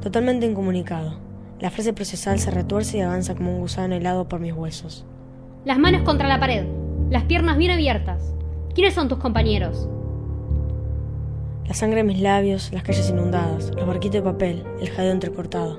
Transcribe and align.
Totalmente 0.00 0.46
incomunicado. 0.46 1.18
La 1.60 1.70
frase 1.70 1.92
procesal 1.92 2.38
se 2.38 2.50
retuerce 2.50 2.96
y 2.96 3.00
avanza 3.02 3.34
como 3.34 3.52
un 3.52 3.60
gusano 3.60 3.94
helado 3.94 4.26
por 4.26 4.40
mis 4.40 4.54
huesos. 4.54 5.04
Las 5.66 5.78
manos 5.78 6.02
contra 6.02 6.26
la 6.26 6.40
pared, 6.40 6.64
las 7.10 7.24
piernas 7.24 7.58
bien 7.58 7.70
abiertas. 7.70 8.32
¿Quiénes 8.74 8.94
son 8.94 9.08
tus 9.08 9.18
compañeros? 9.18 9.90
La 11.66 11.74
sangre 11.74 12.00
en 12.00 12.06
mis 12.06 12.20
labios, 12.20 12.72
las 12.72 12.82
calles 12.82 13.10
inundadas, 13.10 13.72
los 13.76 13.86
barquitos 13.86 14.14
de 14.14 14.22
papel, 14.22 14.64
el 14.80 14.88
jadeo 14.88 15.12
entrecortado. 15.12 15.78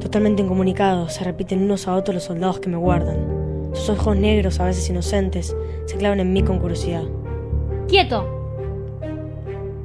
Totalmente 0.00 0.42
incomunicados, 0.42 1.12
se 1.12 1.22
repiten 1.22 1.62
unos 1.62 1.86
a 1.86 1.94
otros 1.94 2.16
los 2.16 2.24
soldados 2.24 2.58
que 2.58 2.70
me 2.70 2.76
guardan. 2.76 3.70
Sus 3.72 3.90
ojos 3.90 4.16
negros, 4.16 4.58
a 4.58 4.64
veces 4.64 4.90
inocentes, 4.90 5.54
se 5.86 5.96
clavan 5.96 6.18
en 6.18 6.32
mí 6.32 6.42
con 6.42 6.58
curiosidad. 6.58 7.04
¡Quieto! 7.86 8.26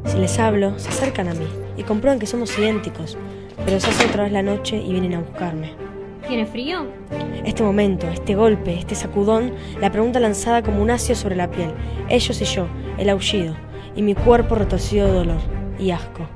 Si 0.06 0.18
les 0.18 0.40
hablo, 0.40 0.80
se 0.80 0.90
acercan 0.90 1.28
a 1.28 1.36
mí 1.36 1.46
y 1.78 1.84
comprueban 1.84 2.20
que 2.20 2.28
somos 2.28 2.58
idénticos, 2.58 3.18
pero 3.66 3.80
se 3.80 3.90
hace 3.90 4.06
otra 4.06 4.24
vez 4.24 4.32
la 4.32 4.42
noche 4.42 4.78
y 4.78 4.92
vienen 4.92 5.16
a 5.16 5.20
buscarme. 5.20 5.74
¿Tiene 6.28 6.46
frío? 6.46 6.88
Este 7.46 7.62
momento, 7.62 8.08
este 8.08 8.36
golpe, 8.36 8.78
este 8.78 8.96
sacudón, 8.96 9.54
la 9.80 9.92
pregunta 9.92 10.20
lanzada 10.20 10.64
como 10.64 10.82
un 10.82 10.90
ácido 10.90 11.16
sobre 11.16 11.36
la 11.36 11.52
piel, 11.52 11.72
ellos 12.10 12.42
y 12.42 12.46
yo, 12.46 12.68
el 12.98 13.10
aullido, 13.10 13.56
y 13.96 14.02
mi 14.02 14.16
cuerpo 14.16 14.56
retorcido 14.56 15.08
de 15.08 15.14
dolor 15.14 15.42
y 15.78 15.92
asco. 15.92 16.28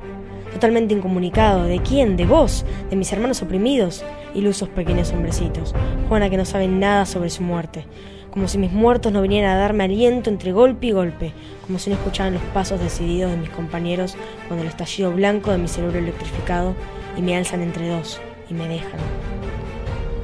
Totalmente 0.53 0.93
incomunicado, 0.93 1.63
¿de 1.63 1.79
quién? 1.79 2.17
¿De 2.17 2.25
vos? 2.25 2.65
¿De 2.89 2.95
mis 2.95 3.11
hermanos 3.11 3.41
oprimidos? 3.41 4.03
Ilusos 4.35 4.69
pequeños 4.69 5.11
hombrecitos, 5.11 5.73
Juana 6.07 6.29
que 6.29 6.37
no 6.37 6.45
saben 6.45 6.79
nada 6.79 7.05
sobre 7.05 7.29
su 7.29 7.41
muerte, 7.41 7.85
como 8.31 8.47
si 8.47 8.57
mis 8.57 8.71
muertos 8.71 9.11
no 9.11 9.21
vinieran 9.21 9.51
a 9.51 9.59
darme 9.59 9.85
aliento 9.85 10.29
entre 10.29 10.51
golpe 10.51 10.87
y 10.87 10.91
golpe, 10.91 11.33
como 11.65 11.79
si 11.79 11.89
no 11.89 11.95
escucharan 11.95 12.33
los 12.33 12.43
pasos 12.53 12.79
decididos 12.79 13.31
de 13.31 13.37
mis 13.37 13.49
compañeros 13.49 14.15
cuando 14.47 14.63
el 14.63 14.69
estallido 14.69 15.11
blanco 15.11 15.51
de 15.51 15.57
mi 15.57 15.67
cerebro 15.67 15.99
electrificado 15.99 16.75
y 17.17 17.21
me 17.21 17.35
alzan 17.35 17.61
entre 17.61 17.89
dos 17.89 18.21
y 18.49 18.53
me 18.53 18.67
dejan 18.67 18.99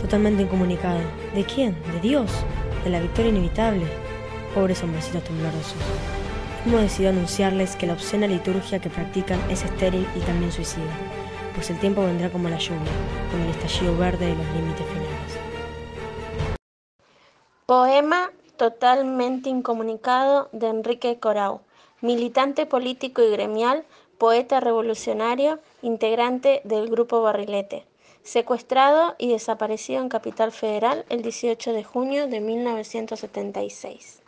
totalmente 0.05 0.43
incomunicado. 0.43 0.99
¿De 1.33 1.43
quién? 1.43 1.75
¿De 1.93 1.99
Dios? 1.99 2.31
¿De 2.83 2.91
la 2.91 2.99
victoria 2.99 3.31
inevitable? 3.31 3.85
Pobres 4.53 4.83
hombrecitos 4.83 5.23
temblorosos. 5.23 5.75
¿Cómo 6.63 6.77
decidió 6.77 7.09
anunciarles 7.09 7.75
que 7.75 7.87
la 7.87 7.93
obscena 7.93 8.27
liturgia 8.27 8.79
que 8.79 8.89
practican 8.89 9.39
es 9.49 9.63
estéril 9.63 10.05
y 10.15 10.19
también 10.19 10.51
suicida? 10.51 10.83
Pues 11.55 11.69
el 11.69 11.79
tiempo 11.79 12.03
vendrá 12.03 12.29
como 12.29 12.49
la 12.49 12.57
lluvia, 12.57 12.91
con 13.31 13.41
el 13.41 13.49
estallido 13.49 13.97
verde 13.97 14.27
de 14.27 14.35
los 14.35 14.47
límites 14.55 14.85
finales. 14.87 15.44
Poema 17.65 18.31
totalmente 18.57 19.49
incomunicado 19.49 20.49
de 20.51 20.67
Enrique 20.67 21.19
Corau, 21.19 21.61
militante 22.01 22.65
político 22.65 23.21
y 23.21 23.31
gremial, 23.31 23.85
poeta 24.17 24.59
revolucionario, 24.59 25.59
integrante 25.81 26.61
del 26.63 26.89
Grupo 26.89 27.21
Barrilete 27.21 27.85
secuestrado 28.25 29.15
y 29.19 29.29
desaparecido 29.29 30.01
en 30.01 30.09
Capital 30.09 30.51
Federal 30.51 31.05
el 31.09 31.21
18 31.21 31.73
de 31.73 31.83
junio 31.83 32.27
de 32.27 32.41
1976. 32.41 34.23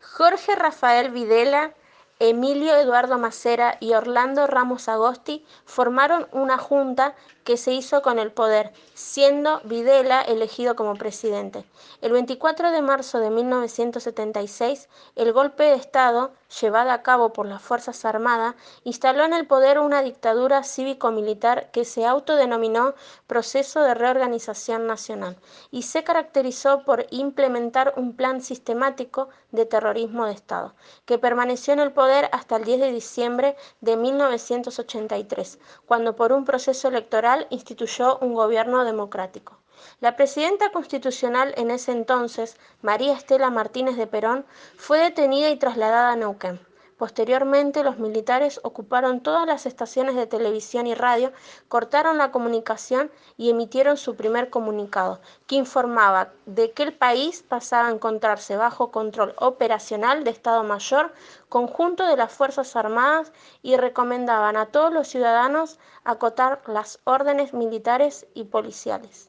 Jorge 0.00 0.54
Rafael 0.54 1.10
Videla 1.10 1.74
Emilio 2.18 2.74
Eduardo 2.74 3.18
Macera 3.18 3.76
y 3.78 3.92
Orlando 3.92 4.46
Ramos 4.46 4.88
Agosti 4.88 5.44
formaron 5.66 6.26
una 6.32 6.56
junta 6.56 7.14
que 7.44 7.58
se 7.58 7.74
hizo 7.74 8.00
con 8.00 8.18
el 8.18 8.32
poder, 8.32 8.72
siendo 8.94 9.60
Videla 9.64 10.22
elegido 10.22 10.76
como 10.76 10.94
presidente. 10.94 11.66
El 12.00 12.12
24 12.12 12.70
de 12.70 12.80
marzo 12.80 13.18
de 13.18 13.28
1976, 13.28 14.88
el 15.14 15.34
golpe 15.34 15.64
de 15.64 15.74
Estado, 15.74 16.32
llevado 16.60 16.90
a 16.90 17.02
cabo 17.02 17.32
por 17.32 17.46
las 17.46 17.62
Fuerzas 17.62 18.04
Armadas, 18.04 18.54
instaló 18.84 19.24
en 19.24 19.32
el 19.32 19.46
poder 19.46 19.78
una 19.78 20.02
dictadura 20.02 20.62
cívico-militar 20.62 21.70
que 21.70 21.84
se 21.84 22.06
autodenominó 22.06 22.94
Proceso 23.26 23.82
de 23.82 23.94
Reorganización 23.94 24.86
Nacional 24.86 25.36
y 25.70 25.82
se 25.82 26.04
caracterizó 26.04 26.84
por 26.84 27.06
implementar 27.10 27.94
un 27.96 28.14
plan 28.16 28.40
sistemático 28.40 29.28
de 29.50 29.66
terrorismo 29.66 30.26
de 30.26 30.32
Estado, 30.32 30.74
que 31.04 31.18
permaneció 31.18 31.72
en 31.72 31.80
el 31.80 31.92
poder 31.92 32.28
hasta 32.32 32.56
el 32.56 32.64
10 32.64 32.80
de 32.80 32.92
diciembre 32.92 33.56
de 33.80 33.96
1983, 33.96 35.58
cuando 35.86 36.16
por 36.16 36.32
un 36.32 36.44
proceso 36.44 36.88
electoral 36.88 37.46
instituyó 37.50 38.18
un 38.18 38.34
gobierno 38.34 38.84
democrático. 38.84 39.58
La 40.00 40.16
presidenta 40.16 40.70
constitucional 40.70 41.54
en 41.56 41.70
ese 41.70 41.92
entonces, 41.92 42.56
María 42.82 43.14
Estela 43.14 43.50
Martínez 43.50 43.96
de 43.96 44.06
Perón, 44.06 44.46
fue 44.76 44.98
detenida 44.98 45.50
y 45.50 45.56
trasladada 45.56 46.12
a 46.12 46.16
Neuquén. 46.16 46.60
Posteriormente, 46.96 47.84
los 47.84 47.98
militares 47.98 48.58
ocuparon 48.62 49.20
todas 49.20 49.46
las 49.46 49.66
estaciones 49.66 50.16
de 50.16 50.26
televisión 50.26 50.86
y 50.86 50.94
radio, 50.94 51.30
cortaron 51.68 52.16
la 52.16 52.32
comunicación 52.32 53.10
y 53.36 53.50
emitieron 53.50 53.98
su 53.98 54.16
primer 54.16 54.48
comunicado, 54.48 55.20
que 55.46 55.56
informaba 55.56 56.32
de 56.46 56.72
que 56.72 56.84
el 56.84 56.94
país 56.94 57.42
pasaba 57.42 57.88
a 57.88 57.92
encontrarse 57.92 58.56
bajo 58.56 58.90
control 58.90 59.34
operacional 59.36 60.24
de 60.24 60.30
Estado 60.30 60.64
Mayor 60.64 61.12
conjunto 61.50 62.06
de 62.06 62.16
las 62.16 62.32
Fuerzas 62.32 62.74
Armadas 62.76 63.30
y 63.62 63.76
recomendaban 63.76 64.56
a 64.56 64.66
todos 64.66 64.90
los 64.90 65.06
ciudadanos 65.06 65.78
acotar 66.02 66.62
las 66.66 67.00
órdenes 67.04 67.52
militares 67.52 68.26
y 68.32 68.44
policiales. 68.44 69.28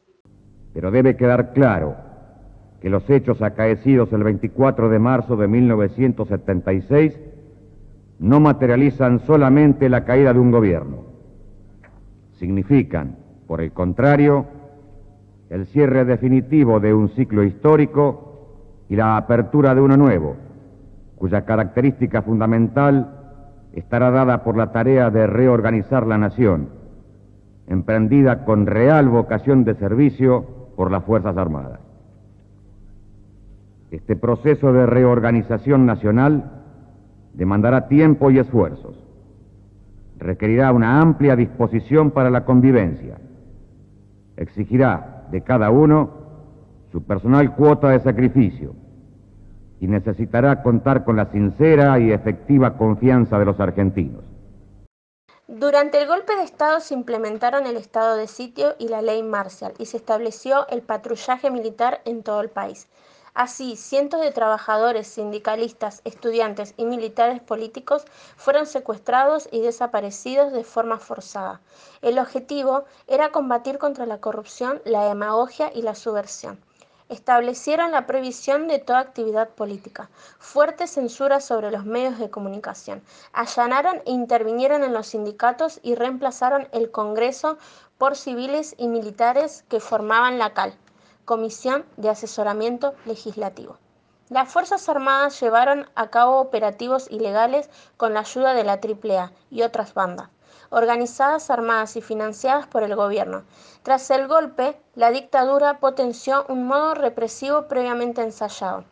Pero 0.78 0.92
debe 0.92 1.16
quedar 1.16 1.54
claro 1.54 1.96
que 2.80 2.92
los 2.92 3.10
hechos 3.10 3.42
acaecidos 3.42 4.14
el 4.14 4.24
24 4.24 4.90
de 4.90 5.00
marzo 5.00 5.36
de 5.36 5.48
1976 5.48 7.20
no 8.20 8.40
materializan 8.40 9.22
solamente 9.22 9.90
la 9.90 10.06
caída 10.06 10.34
de 10.34 10.40
un 10.40 10.52
gobierno, 10.52 10.98
significan, 12.34 13.16
por 13.48 13.62
el 13.62 13.72
contrario, 13.72 14.46
el 15.50 15.66
cierre 15.66 16.06
definitivo 16.06 16.80
de 16.80 16.94
un 16.94 17.10
ciclo 17.10 17.44
histórico 17.44 18.84
y 18.88 18.96
la 18.96 19.18
apertura 19.18 19.74
de 19.74 19.82
uno 19.82 19.98
nuevo, 19.98 20.36
cuya 21.16 21.44
característica 21.44 22.22
fundamental 22.22 23.16
estará 23.74 24.12
dada 24.12 24.44
por 24.44 24.56
la 24.56 24.72
tarea 24.72 25.10
de 25.10 25.26
reorganizar 25.26 26.06
la 26.06 26.20
nación, 26.20 26.70
emprendida 27.66 28.46
con 28.46 28.68
real 28.68 29.10
vocación 29.10 29.64
de 29.64 29.74
servicio 29.74 30.57
por 30.78 30.92
las 30.92 31.04
Fuerzas 31.04 31.36
Armadas. 31.36 31.80
Este 33.90 34.16
proceso 34.16 34.72
de 34.72 34.86
reorganización 34.86 35.88
nacional 35.88 36.52
demandará 37.34 37.88
tiempo 37.88 38.30
y 38.30 38.38
esfuerzos. 38.38 38.96
Requerirá 40.20 40.72
una 40.72 41.02
amplia 41.02 41.36
disposición 41.36 42.12
para 42.12 42.30
la 42.30 42.46
convivencia. 42.46 43.18
Exigirá 44.36 45.26
de 45.32 45.42
cada 45.42 45.72
uno 45.72 46.12
su 46.92 47.04
personal 47.04 47.56
cuota 47.56 47.90
de 47.90 48.00
sacrificio 48.00 48.76
y 49.80 49.88
necesitará 49.88 50.62
contar 50.62 51.06
con 51.06 51.16
la 51.16 51.26
sincera 51.32 51.98
y 52.00 52.12
efectiva 52.12 52.78
confianza 52.78 53.40
de 53.40 53.46
los 53.46 53.60
argentinos. 53.60 54.37
Durante 55.50 56.02
el 56.02 56.10
golpe 56.10 56.36
de 56.36 56.44
Estado 56.44 56.82
se 56.82 56.94
implementaron 56.94 57.68
el 57.68 57.78
estado 57.78 58.18
de 58.18 58.28
sitio 58.28 58.76
y 58.80 58.90
la 58.90 59.02
ley 59.02 59.24
marcial 59.24 59.74
y 59.78 59.86
se 59.86 59.96
estableció 59.96 60.68
el 60.68 60.82
patrullaje 60.82 61.50
militar 61.50 62.02
en 62.04 62.22
todo 62.22 62.42
el 62.42 62.50
país. 62.50 62.90
Así, 63.34 63.78
cientos 63.78 64.20
de 64.20 64.34
trabajadores, 64.34 65.08
sindicalistas, 65.08 66.02
estudiantes 66.04 66.74
y 66.76 66.84
militares 66.84 67.40
políticos 67.40 68.04
fueron 68.36 68.66
secuestrados 68.66 69.48
y 69.50 69.62
desaparecidos 69.62 70.52
de 70.52 70.66
forma 70.66 71.00
forzada. 71.00 71.62
El 72.02 72.20
objetivo 72.20 72.84
era 73.08 73.32
combatir 73.32 73.78
contra 73.78 74.06
la 74.06 74.20
corrupción, 74.20 74.82
la 74.84 75.06
demagogia 75.06 75.72
y 75.74 75.82
la 75.82 75.96
subversión 75.96 76.60
establecieron 77.10 77.92
la 77.92 78.06
prohibición 78.06 78.68
de 78.68 78.80
toda 78.80 79.00
actividad 79.00 79.50
política, 79.50 80.10
fuerte 80.40 80.88
censura 80.88 81.40
sobre 81.40 81.72
los 81.72 81.86
medios 81.86 82.20
de 82.20 82.30
comunicación, 82.30 83.02
allanaron 83.34 84.02
e 84.06 84.12
intervinieron 84.12 84.84
en 84.84 84.94
los 84.94 85.08
sindicatos 85.08 85.80
y 85.84 85.96
reemplazaron 85.96 86.68
el 86.72 86.92
Congreso 86.92 87.58
por 87.98 88.16
civiles 88.16 88.76
y 88.78 88.88
militares 88.88 89.64
que 89.70 89.80
formaban 89.80 90.38
la 90.40 90.54
CAL. 90.54 90.74
Comisión 91.26 91.86
de 91.98 92.10
Asesoramiento 92.10 92.94
Legislativo. 93.06 93.78
Las 94.30 94.50
Fuerzas 94.50 94.88
Armadas 94.88 95.40
llevaron 95.42 95.90
a 95.96 96.10
cabo 96.10 96.40
operativos 96.40 97.10
ilegales 97.10 97.70
con 97.98 98.14
la 98.14 98.22
ayuda 98.22 98.54
de 98.54 98.64
la 98.64 98.80
AAA 98.82 99.32
y 99.50 99.62
otras 99.62 99.94
bandas, 99.94 100.30
organizadas, 100.70 101.50
armadas 101.50 101.96
y 101.96 102.02
financiadas 102.02 102.68
por 102.68 102.84
el 102.84 102.96
gobierno. 102.96 103.44
Tras 103.84 104.10
el 104.12 104.28
golpe, 104.28 104.78
la 104.96 105.12
dictadura 105.12 105.80
potenció 105.80 106.46
un 106.50 106.68
modo 106.68 106.94
represivo 106.94 107.68
previamente 107.68 108.22
ensayado. 108.22 108.84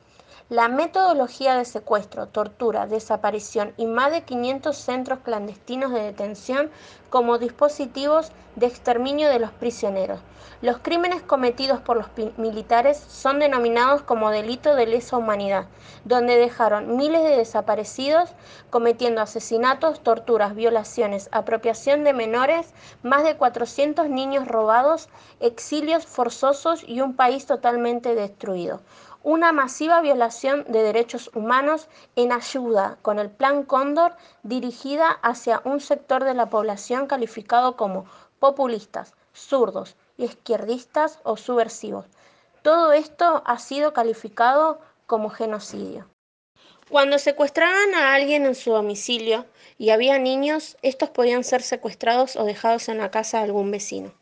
La 0.49 0.67
metodología 0.67 1.55
de 1.55 1.65
secuestro, 1.65 2.27
tortura, 2.27 2.85
desaparición 2.85 3.73
y 3.77 3.87
más 3.87 4.11
de 4.11 4.25
500 4.25 4.77
centros 4.77 5.17
clandestinos 5.23 5.91
de 5.91 6.03
detención 6.03 6.69
como 7.09 7.39
dispositivos 7.39 8.31
de 8.55 8.67
exterminio 8.67 9.27
de 9.27 9.39
los 9.39 9.49
prisioneros. 9.49 10.19
Los 10.61 10.77
crímenes 10.77 11.23
cometidos 11.23 11.81
por 11.81 11.97
los 11.97 12.37
militares 12.37 13.03
son 13.07 13.39
denominados 13.39 14.03
como 14.03 14.29
delito 14.29 14.75
de 14.75 14.85
lesa 14.85 15.17
humanidad, 15.17 15.65
donde 16.03 16.37
dejaron 16.37 16.95
miles 16.95 17.23
de 17.23 17.37
desaparecidos 17.37 18.29
cometiendo 18.69 19.21
asesinatos, 19.21 20.01
torturas, 20.01 20.53
violaciones, 20.53 21.27
apropiación 21.31 22.03
de 22.03 22.13
menores, 22.13 22.71
más 23.01 23.23
de 23.23 23.35
400 23.35 24.09
niños 24.09 24.47
robados, 24.47 25.09
exilios 25.39 26.05
forzosos 26.05 26.83
y 26.87 27.01
un 27.01 27.15
país 27.15 27.47
totalmente 27.47 28.13
destruido 28.13 28.81
una 29.25 29.51
masiva 29.51 30.01
violación 30.01 30.65
de 30.67 30.83
derechos 30.83 31.31
humanos 31.33 31.87
en 32.15 32.31
ayuda 32.31 32.99
con 33.01 33.17
el 33.17 33.31
Plan 33.31 33.63
Cóndor 33.63 34.15
dirigida 34.43 35.09
hacia 35.23 35.63
un 35.65 35.79
sector 35.79 36.23
de 36.23 36.35
la 36.35 36.51
población 36.51 37.07
calificado 37.07 37.75
como 37.75 38.05
populistas, 38.37 39.15
zurdos, 39.33 39.95
izquierdistas 40.17 41.19
o 41.23 41.37
subversivos. 41.37 42.05
Todo 42.61 42.93
esto 42.93 43.41
ha 43.47 43.57
sido 43.57 43.93
calificado 43.93 44.79
como 45.07 45.31
genocidio. 45.31 46.07
Cuando 46.91 47.17
secuestraban 47.17 47.95
a 47.95 48.13
alguien 48.13 48.45
en 48.45 48.53
su 48.53 48.73
domicilio 48.73 49.47
y 49.79 49.89
había 49.89 50.19
niños, 50.19 50.77
estos 50.83 51.09
podían 51.09 51.43
ser 51.43 51.63
secuestrados 51.63 52.35
o 52.35 52.43
dejados 52.43 52.89
en 52.89 52.99
la 52.99 53.09
casa 53.09 53.39
de 53.39 53.45
algún 53.45 53.71
vecino. 53.71 54.13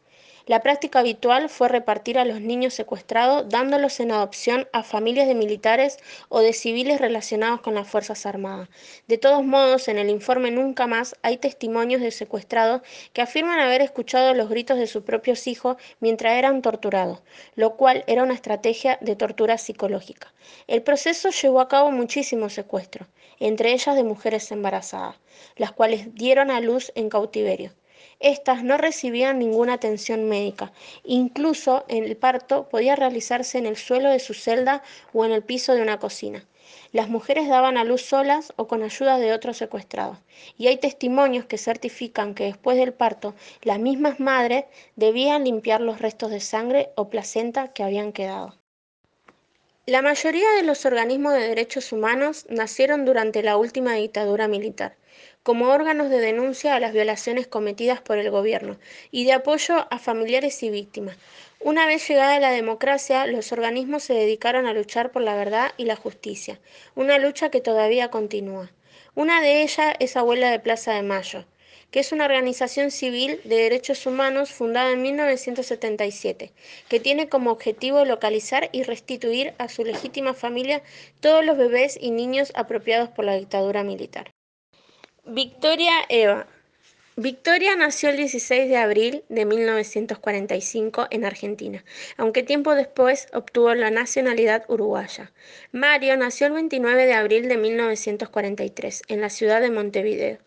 La 0.45 0.59
práctica 0.59 0.99
habitual 0.99 1.47
fue 1.47 1.69
repartir 1.69 2.19
a 2.19 2.25
los 2.25 2.41
niños 2.41 2.73
secuestrados 2.73 3.47
dándolos 3.47 4.01
en 4.01 4.11
adopción 4.11 4.67
a 4.73 4.83
familias 4.83 5.25
de 5.25 5.35
militares 5.35 5.97
o 6.27 6.41
de 6.41 6.51
civiles 6.51 6.99
relacionados 6.99 7.61
con 7.61 7.75
las 7.75 7.87
Fuerzas 7.87 8.25
Armadas. 8.25 8.67
De 9.07 9.17
todos 9.17 9.45
modos, 9.45 9.87
en 9.87 9.97
el 9.97 10.09
informe 10.09 10.51
Nunca 10.51 10.85
más 10.85 11.15
hay 11.21 11.37
testimonios 11.37 12.01
de 12.01 12.11
secuestrados 12.11 12.81
que 13.13 13.21
afirman 13.21 13.61
haber 13.61 13.79
escuchado 13.79 14.33
los 14.33 14.49
gritos 14.49 14.77
de 14.77 14.87
sus 14.87 15.03
propios 15.03 15.47
hijos 15.47 15.77
mientras 16.01 16.33
eran 16.33 16.61
torturados, 16.61 17.21
lo 17.55 17.77
cual 17.77 18.03
era 18.07 18.23
una 18.23 18.33
estrategia 18.33 18.97
de 18.99 19.15
tortura 19.15 19.57
psicológica. 19.57 20.33
El 20.67 20.83
proceso 20.83 21.29
llevó 21.29 21.61
a 21.61 21.69
cabo 21.69 21.89
muchísimos 21.89 22.51
secuestros, 22.51 23.07
entre 23.39 23.71
ellas 23.71 23.95
de 23.95 24.03
mujeres 24.03 24.51
embarazadas, 24.51 25.15
las 25.55 25.71
cuales 25.71 26.13
dieron 26.15 26.51
a 26.51 26.59
luz 26.59 26.91
en 26.95 27.07
cautiverio. 27.07 27.71
Estas 28.23 28.63
no 28.63 28.77
recibían 28.77 29.37
ninguna 29.37 29.73
atención 29.73 30.29
médica. 30.29 30.71
Incluso 31.03 31.83
el 31.89 32.15
parto 32.15 32.69
podía 32.69 32.95
realizarse 32.95 33.57
en 33.57 33.65
el 33.65 33.75
suelo 33.75 34.09
de 34.09 34.19
su 34.19 34.33
celda 34.33 34.81
o 35.11 35.25
en 35.25 35.33
el 35.33 35.43
piso 35.43 35.75
de 35.75 35.81
una 35.81 35.99
cocina. 35.99 36.45
Las 36.93 37.09
mujeres 37.09 37.49
daban 37.49 37.77
a 37.77 37.83
luz 37.83 38.01
solas 38.01 38.53
o 38.55 38.65
con 38.65 38.81
ayuda 38.81 39.19
de 39.19 39.33
otros 39.33 39.57
secuestrados. 39.57 40.19
Y 40.57 40.67
hay 40.67 40.77
testimonios 40.77 41.43
que 41.43 41.57
certifican 41.57 42.33
que 42.33 42.45
después 42.45 42.77
del 42.77 42.93
parto, 42.93 43.35
las 43.61 43.79
mismas 43.79 44.21
madres 44.21 44.63
debían 44.95 45.43
limpiar 45.43 45.81
los 45.81 45.99
restos 45.99 46.31
de 46.31 46.39
sangre 46.39 46.91
o 46.95 47.09
placenta 47.09 47.73
que 47.73 47.83
habían 47.83 48.13
quedado. 48.13 48.55
La 49.85 50.01
mayoría 50.01 50.49
de 50.51 50.63
los 50.63 50.85
organismos 50.85 51.33
de 51.33 51.49
derechos 51.49 51.91
humanos 51.91 52.45
nacieron 52.49 53.03
durante 53.03 53.43
la 53.43 53.57
última 53.57 53.95
dictadura 53.95 54.47
militar 54.47 54.95
como 55.43 55.69
órganos 55.69 56.09
de 56.09 56.19
denuncia 56.19 56.73
a 56.73 56.79
las 56.79 56.93
violaciones 56.93 57.47
cometidas 57.47 58.01
por 58.01 58.17
el 58.17 58.31
gobierno 58.31 58.77
y 59.11 59.25
de 59.25 59.33
apoyo 59.33 59.87
a 59.91 59.99
familiares 59.99 60.63
y 60.63 60.69
víctimas. 60.69 61.17
Una 61.59 61.85
vez 61.85 62.07
llegada 62.07 62.39
la 62.39 62.51
democracia, 62.51 63.27
los 63.27 63.51
organismos 63.51 64.03
se 64.03 64.13
dedicaron 64.13 64.65
a 64.65 64.73
luchar 64.73 65.11
por 65.11 65.21
la 65.21 65.35
verdad 65.35 65.71
y 65.77 65.85
la 65.85 65.95
justicia, 65.95 66.59
una 66.95 67.17
lucha 67.19 67.51
que 67.51 67.61
todavía 67.61 68.09
continúa. 68.09 68.71
Una 69.15 69.41
de 69.41 69.61
ellas 69.61 69.95
es 69.99 70.17
Abuela 70.17 70.49
de 70.49 70.59
Plaza 70.59 70.93
de 70.93 71.03
Mayo, 71.03 71.45
que 71.91 71.99
es 71.99 72.11
una 72.11 72.25
organización 72.25 72.89
civil 72.89 73.39
de 73.43 73.55
derechos 73.55 74.07
humanos 74.07 74.51
fundada 74.51 74.91
en 74.91 75.03
1977, 75.03 76.51
que 76.89 76.99
tiene 76.99 77.29
como 77.29 77.51
objetivo 77.51 78.03
localizar 78.03 78.69
y 78.71 78.81
restituir 78.81 79.53
a 79.59 79.69
su 79.69 79.83
legítima 79.83 80.33
familia 80.33 80.81
todos 81.19 81.45
los 81.45 81.55
bebés 81.55 81.97
y 82.01 82.09
niños 82.09 82.51
apropiados 82.55 83.09
por 83.09 83.25
la 83.25 83.35
dictadura 83.35 83.83
militar. 83.83 84.32
Victoria 85.25 85.93
Eva. 86.09 86.47
Victoria 87.15 87.77
nació 87.77 88.09
el 88.09 88.17
16 88.17 88.67
de 88.67 88.75
abril 88.75 89.23
de 89.29 89.45
1945 89.45 91.07
en 91.11 91.23
Argentina, 91.23 91.85
aunque 92.17 92.43
tiempo 92.43 92.75
después 92.75 93.27
obtuvo 93.31 93.73
la 93.73 93.89
nacionalidad 93.89 94.65
uruguaya. 94.67 95.31
Mario 95.71 96.17
nació 96.17 96.47
el 96.47 96.53
29 96.53 97.05
de 97.05 97.13
abril 97.13 97.47
de 97.47 97.55
1943 97.55 99.03
en 99.07 99.21
la 99.21 99.29
ciudad 99.29 99.61
de 99.61 99.71
Montevideo. 99.71 100.39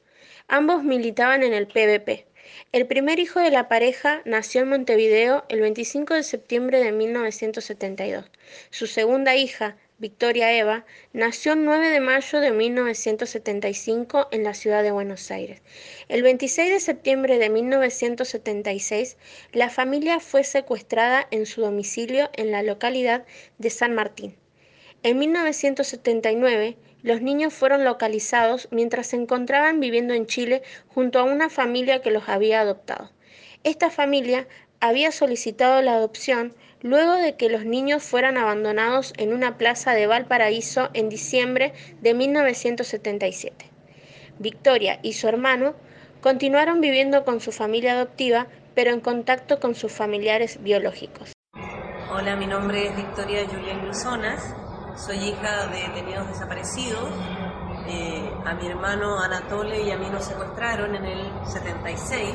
Ambos 0.46 0.84
militaban 0.84 1.43
en 1.43 1.55
el 1.55 1.69
PVP. 1.69 2.26
El 2.73 2.87
primer 2.87 3.19
hijo 3.19 3.40
de 3.40 3.50
la 3.50 3.69
pareja 3.69 4.20
nació 4.26 4.61
en 4.61 4.69
Montevideo 4.69 5.46
el 5.49 5.62
25 5.62 6.12
de 6.12 6.23
septiembre 6.23 6.81
de 6.81 6.93
1972. 6.93 8.26
Su 8.69 8.87
segunda 8.87 9.37
hija, 9.37 9.78
Victoria 9.98 10.52
Eva, 10.52 10.84
nació 11.14 11.54
el 11.54 11.64
9 11.64 11.88
de 11.88 12.00
mayo 12.00 12.40
de 12.40 12.50
1975 12.50 14.28
en 14.31 14.44
la 14.44 14.52
ciudad 14.52 14.82
de 14.82 14.90
Buenos 14.90 15.31
Aires. 15.31 15.62
El 16.08 16.22
26 16.22 16.70
de 16.70 16.81
septiembre 16.81 17.38
de 17.38 17.48
1976, 17.48 19.16
la 19.52 19.70
familia 19.70 20.20
fue 20.20 20.44
secuestrada 20.44 21.26
en 21.31 21.46
su 21.46 21.62
domicilio 21.62 22.28
en 22.34 22.52
la 22.52 22.62
localidad 22.62 23.25
de 23.56 23.70
San 23.70 23.94
Martín. 23.94 24.37
En 25.02 25.19
1979, 25.19 26.76
los 27.02 27.22
niños 27.22 27.54
fueron 27.54 27.82
localizados 27.82 28.69
mientras 28.70 29.06
se 29.06 29.16
encontraban 29.16 29.81
viviendo 29.81 30.12
en 30.12 30.26
Chile 30.26 30.62
junto 30.88 31.20
a 31.20 31.25
una 31.25 31.49
familia 31.49 32.02
que 32.02 32.10
los 32.10 32.28
había 32.28 32.60
adoptado. 32.60 33.15
Esta 33.66 33.90
familia 33.90 34.46
había 34.78 35.10
solicitado 35.10 35.82
la 35.82 35.94
adopción 35.94 36.54
luego 36.82 37.14
de 37.14 37.34
que 37.34 37.48
los 37.48 37.64
niños 37.64 38.04
fueran 38.04 38.36
abandonados 38.36 39.12
en 39.16 39.34
una 39.34 39.58
plaza 39.58 39.90
de 39.90 40.06
Valparaíso 40.06 40.88
en 40.92 41.08
diciembre 41.08 41.74
de 42.00 42.14
1977. 42.14 43.68
Victoria 44.38 45.00
y 45.02 45.14
su 45.14 45.26
hermano 45.26 45.74
continuaron 46.20 46.80
viviendo 46.80 47.24
con 47.24 47.40
su 47.40 47.50
familia 47.50 47.94
adoptiva, 47.94 48.46
pero 48.76 48.92
en 48.92 49.00
contacto 49.00 49.58
con 49.58 49.74
sus 49.74 49.90
familiares 49.90 50.62
biológicos. 50.62 51.32
Hola, 52.08 52.36
mi 52.36 52.46
nombre 52.46 52.86
es 52.86 52.96
Victoria 52.96 53.48
Julián 53.48 53.82
Grusonas, 53.82 54.44
soy 54.96 55.16
hija 55.16 55.66
de 55.66 55.78
detenidos 55.88 56.28
desaparecidos. 56.28 57.10
Eh, 57.88 58.30
a 58.44 58.54
mi 58.54 58.68
hermano 58.68 59.18
Anatole 59.18 59.82
y 59.82 59.90
a 59.90 59.96
mí 59.96 60.08
nos 60.08 60.24
secuestraron 60.24 60.94
en 60.94 61.04
el 61.04 61.30
76 61.44 62.32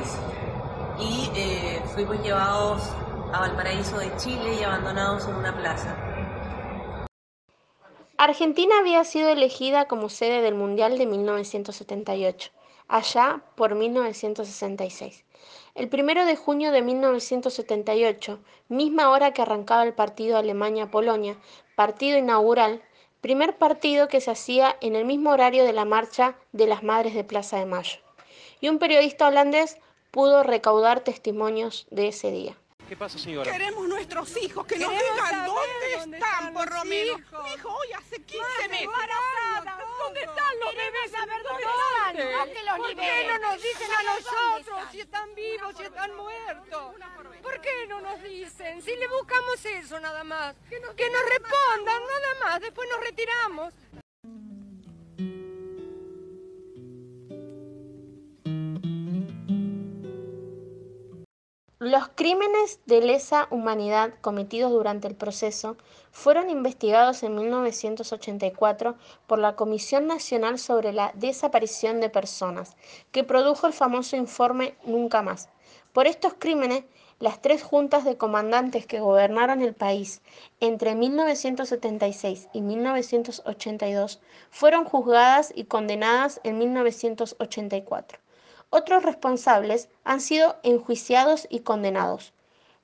y 0.98 1.30
eh, 1.34 1.82
fuimos 1.94 2.22
llevados 2.22 2.82
a 3.32 3.40
Valparaíso 3.40 3.98
de 3.98 4.14
Chile 4.16 4.56
y 4.60 4.62
abandonados 4.62 5.26
en 5.26 5.34
una 5.36 5.56
plaza. 5.56 5.96
Argentina 8.18 8.78
había 8.78 9.02
sido 9.04 9.30
elegida 9.30 9.86
como 9.86 10.08
sede 10.08 10.42
del 10.42 10.54
Mundial 10.54 10.96
de 10.98 11.06
1978, 11.06 12.50
allá 12.86 13.42
por 13.56 13.74
1966. 13.74 15.24
El 15.74 15.88
primero 15.88 16.24
de 16.24 16.36
junio 16.36 16.70
de 16.70 16.82
1978, 16.82 18.38
misma 18.68 19.10
hora 19.10 19.32
que 19.32 19.42
arrancaba 19.42 19.82
el 19.82 19.94
partido 19.94 20.36
Alemania-Polonia, 20.36 21.36
partido 21.74 22.18
inaugural, 22.18 22.82
primer 23.20 23.56
partido 23.56 24.06
que 24.06 24.20
se 24.20 24.30
hacía 24.30 24.76
en 24.80 24.94
el 24.94 25.04
mismo 25.04 25.30
horario 25.30 25.64
de 25.64 25.72
la 25.72 25.84
marcha 25.84 26.36
de 26.52 26.66
las 26.66 26.82
Madres 26.82 27.14
de 27.14 27.24
Plaza 27.24 27.56
de 27.56 27.66
Mayo. 27.66 27.98
Y 28.60 28.68
un 28.68 28.78
periodista 28.78 29.26
holandés 29.26 29.78
pudo 30.12 30.42
recaudar 30.44 31.00
testimonios 31.00 31.86
de 31.90 32.08
ese 32.08 32.30
día. 32.30 32.54
¿Qué 32.88 32.96
pasa, 32.96 33.18
señora? 33.18 33.50
Queremos 33.50 33.88
nuestros 33.88 34.36
hijos, 34.36 34.66
que 34.66 34.78
nos 34.78 34.90
digan 34.90 35.46
dónde, 35.46 36.16
están, 36.16 36.52
por 36.52 36.70
lo 36.70 36.84
menos. 36.84 37.18
Mi 37.18 37.54
hijo 37.54 37.68
hoy 37.68 37.92
hace 37.96 38.22
15 38.22 38.68
meses. 38.68 38.88
¿Dónde 39.98 40.20
están 40.20 40.60
los 40.60 40.76
bebés? 40.76 41.10
saber 41.10 41.42
dónde 41.42 41.62
están. 41.62 42.76
¿Por 42.76 42.94
qué 42.94 43.26
no 43.26 43.38
nos 43.38 43.62
dicen 43.62 43.90
a 43.90 44.02
nosotros 44.02 44.78
si 44.90 45.00
están 45.00 45.34
vivos, 45.34 45.74
si 45.76 45.82
están 45.84 46.16
muertos? 46.16 46.94
¿Por 47.42 47.60
qué 47.62 47.86
no 47.88 48.00
nos 48.02 48.22
dicen? 48.22 48.82
Si 48.82 48.94
le 48.94 49.08
buscamos 49.08 49.64
eso 49.64 49.98
nada 49.98 50.22
más. 50.22 50.54
Que 50.68 50.78
nos 50.78 51.24
respondan 51.24 52.02
nada 52.02 52.44
más, 52.44 52.60
después 52.60 52.86
nos 52.90 53.00
retiramos. 53.00 53.72
Los 61.92 62.08
crímenes 62.08 62.80
de 62.86 63.02
lesa 63.02 63.48
humanidad 63.50 64.14
cometidos 64.22 64.72
durante 64.72 65.08
el 65.08 65.14
proceso 65.14 65.76
fueron 66.10 66.48
investigados 66.48 67.22
en 67.22 67.34
1984 67.34 68.96
por 69.26 69.38
la 69.38 69.56
Comisión 69.56 70.06
Nacional 70.06 70.58
sobre 70.58 70.94
la 70.94 71.12
Desaparición 71.14 72.00
de 72.00 72.08
Personas, 72.08 72.78
que 73.10 73.24
produjo 73.24 73.66
el 73.66 73.74
famoso 73.74 74.16
informe 74.16 74.74
Nunca 74.86 75.20
más. 75.20 75.50
Por 75.92 76.06
estos 76.06 76.32
crímenes, 76.38 76.84
las 77.20 77.42
tres 77.42 77.62
juntas 77.62 78.06
de 78.06 78.16
comandantes 78.16 78.86
que 78.86 79.00
gobernaron 79.00 79.60
el 79.60 79.74
país 79.74 80.22
entre 80.60 80.94
1976 80.94 82.48
y 82.54 82.62
1982 82.62 84.22
fueron 84.48 84.86
juzgadas 84.86 85.52
y 85.54 85.64
condenadas 85.64 86.40
en 86.42 86.56
1984. 86.56 88.21
Otros 88.74 89.02
responsables 89.02 89.90
han 90.02 90.22
sido 90.22 90.56
enjuiciados 90.62 91.46
y 91.50 91.60
condenados. 91.60 92.32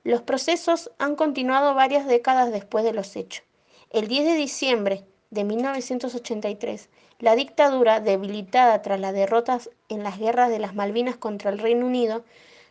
Los 0.03 0.21
procesos 0.21 0.91
han 0.99 1.15
continuado 1.15 1.73
varias 1.73 2.05
décadas 2.05 2.51
después 2.51 2.83
de 2.83 2.93
los 2.93 3.15
hechos. 3.15 3.43
El 3.89 4.07
10 4.07 4.25
de 4.25 4.33
diciembre 4.35 5.03
de 5.31 5.43
1983, 5.45 6.89
la 7.17 7.35
dictadura, 7.35 8.01
debilitada 8.01 8.83
tras 8.83 8.99
las 8.99 9.13
derrotas 9.13 9.71
en 9.89 10.03
las 10.03 10.19
guerras 10.19 10.51
de 10.51 10.59
las 10.59 10.75
Malvinas 10.75 11.17
contra 11.17 11.49
el 11.49 11.57
Reino 11.57 11.87
Unido, 11.87 12.23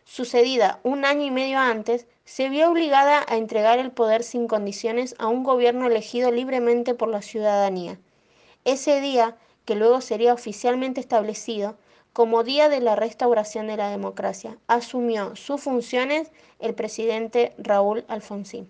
sucedida 0.05 0.79
un 0.83 1.03
año 1.03 1.25
y 1.25 1.31
medio 1.31 1.59
antes, 1.59 2.07
se 2.23 2.47
vio 2.47 2.71
obligada 2.71 3.25
a 3.27 3.35
entregar 3.35 3.79
el 3.79 3.91
poder 3.91 4.23
sin 4.23 4.47
condiciones 4.47 5.13
a 5.19 5.27
un 5.27 5.43
gobierno 5.43 5.87
elegido 5.87 6.31
libremente 6.31 6.93
por 6.93 7.09
la 7.09 7.21
ciudadanía. 7.21 7.99
Ese 8.63 9.01
día, 9.01 9.35
que 9.65 9.75
luego 9.75 9.99
sería 9.99 10.33
oficialmente 10.33 11.01
establecido 11.01 11.75
como 12.13 12.43
Día 12.43 12.69
de 12.69 12.81
la 12.81 12.95
Restauración 12.95 13.67
de 13.67 13.77
la 13.77 13.89
Democracia, 13.89 14.57
asumió 14.67 15.35
sus 15.35 15.61
funciones 15.61 16.31
el 16.59 16.75
presidente 16.75 17.53
Raúl 17.57 18.05
Alfonsín. 18.07 18.69